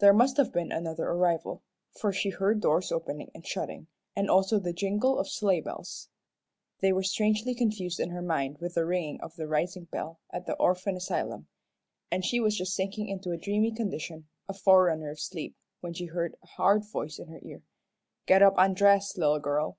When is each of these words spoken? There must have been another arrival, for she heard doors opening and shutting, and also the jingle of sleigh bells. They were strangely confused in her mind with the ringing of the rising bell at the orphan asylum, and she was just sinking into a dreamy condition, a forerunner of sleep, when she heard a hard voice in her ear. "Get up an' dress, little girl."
There 0.00 0.12
must 0.12 0.36
have 0.36 0.52
been 0.52 0.70
another 0.70 1.04
arrival, 1.08 1.62
for 1.98 2.12
she 2.12 2.28
heard 2.28 2.60
doors 2.60 2.92
opening 2.92 3.30
and 3.34 3.46
shutting, 3.46 3.86
and 4.14 4.28
also 4.28 4.58
the 4.58 4.74
jingle 4.74 5.18
of 5.18 5.30
sleigh 5.30 5.62
bells. 5.62 6.10
They 6.80 6.92
were 6.92 7.02
strangely 7.02 7.54
confused 7.54 7.98
in 7.98 8.10
her 8.10 8.20
mind 8.20 8.58
with 8.58 8.74
the 8.74 8.84
ringing 8.84 9.18
of 9.22 9.34
the 9.36 9.48
rising 9.48 9.84
bell 9.84 10.20
at 10.28 10.44
the 10.44 10.56
orphan 10.56 10.94
asylum, 10.94 11.48
and 12.10 12.22
she 12.22 12.38
was 12.38 12.54
just 12.58 12.74
sinking 12.74 13.08
into 13.08 13.30
a 13.30 13.38
dreamy 13.38 13.72
condition, 13.72 14.28
a 14.46 14.52
forerunner 14.52 15.08
of 15.08 15.20
sleep, 15.20 15.56
when 15.80 15.94
she 15.94 16.04
heard 16.04 16.36
a 16.42 16.46
hard 16.46 16.84
voice 16.84 17.18
in 17.18 17.28
her 17.28 17.40
ear. 17.42 17.62
"Get 18.26 18.42
up 18.42 18.58
an' 18.58 18.74
dress, 18.74 19.16
little 19.16 19.38
girl." 19.40 19.78